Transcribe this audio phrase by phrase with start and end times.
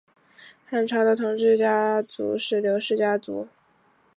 [0.65, 3.47] 汉朝的统治家族是刘氏家族。